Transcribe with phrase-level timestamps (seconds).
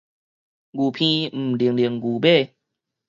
[0.03, 0.05] 牛鼻
[1.29, 2.55] 毋拎拎牛尾